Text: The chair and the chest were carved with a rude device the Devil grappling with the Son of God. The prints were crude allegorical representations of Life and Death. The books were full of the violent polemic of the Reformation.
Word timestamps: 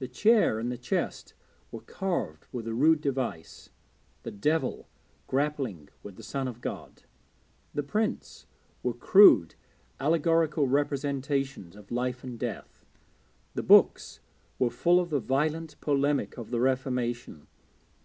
The 0.00 0.08
chair 0.08 0.58
and 0.58 0.72
the 0.72 0.76
chest 0.76 1.34
were 1.70 1.82
carved 1.82 2.48
with 2.50 2.66
a 2.66 2.74
rude 2.74 3.00
device 3.00 3.70
the 4.24 4.32
Devil 4.32 4.88
grappling 5.28 5.88
with 6.02 6.16
the 6.16 6.24
Son 6.24 6.48
of 6.48 6.60
God. 6.60 7.04
The 7.72 7.84
prints 7.84 8.48
were 8.82 8.92
crude 8.92 9.54
allegorical 10.00 10.66
representations 10.66 11.76
of 11.76 11.92
Life 11.92 12.24
and 12.24 12.36
Death. 12.40 12.84
The 13.54 13.62
books 13.62 14.18
were 14.58 14.68
full 14.68 14.98
of 14.98 15.10
the 15.10 15.20
violent 15.20 15.80
polemic 15.80 16.36
of 16.38 16.50
the 16.50 16.58
Reformation. 16.58 17.46